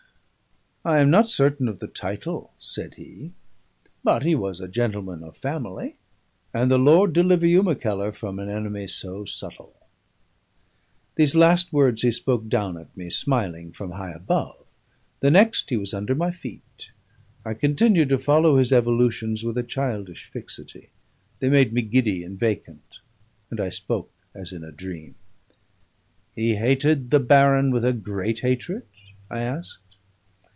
"I 0.83 0.97
am 0.97 1.11
not 1.11 1.29
certain 1.29 1.67
of 1.67 1.77
the 1.77 1.85
title," 1.85 2.53
said 2.57 2.95
he, 2.95 3.33
"but 4.03 4.23
he 4.23 4.33
was 4.33 4.59
a 4.59 4.67
gentleman 4.67 5.21
of 5.23 5.37
family: 5.37 5.93
and 6.55 6.71
the 6.71 6.79
Lord 6.79 7.13
deliver 7.13 7.45
you, 7.45 7.61
Mackellar, 7.61 8.11
from 8.11 8.39
an 8.39 8.49
enemy 8.49 8.87
so 8.87 9.25
subtile!" 9.25 9.75
These 11.17 11.35
last 11.35 11.71
words 11.71 12.01
he 12.01 12.11
spoke 12.11 12.47
down 12.49 12.79
at 12.79 12.97
me, 12.97 13.11
smiling 13.11 13.71
from 13.71 13.91
high 13.91 14.11
above; 14.11 14.57
the 15.19 15.29
next, 15.29 15.69
he 15.69 15.77
was 15.77 15.93
under 15.93 16.15
my 16.15 16.31
feet. 16.31 16.89
I 17.45 17.53
continued 17.53 18.09
to 18.09 18.17
follow 18.17 18.57
his 18.57 18.71
evolutions 18.71 19.43
with 19.43 19.59
a 19.59 19.63
childish 19.63 20.25
fixity: 20.25 20.89
they 21.41 21.49
made 21.49 21.73
me 21.73 21.83
giddy 21.83 22.23
and 22.23 22.39
vacant, 22.39 23.01
and 23.51 23.59
I 23.61 23.69
spoke 23.69 24.11
as 24.33 24.51
in 24.51 24.63
a 24.63 24.71
dream. 24.71 25.13
"He 26.33 26.55
hated 26.55 27.11
the 27.11 27.19
baron 27.19 27.69
with 27.69 27.85
a 27.85 27.93
great 27.93 28.39
hatred?" 28.39 28.87
I 29.29 29.41
asked. 29.43 29.77